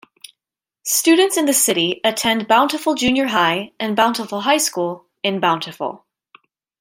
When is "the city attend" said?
1.45-2.47